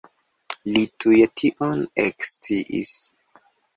[0.69, 2.95] Li tuj tion eksciis.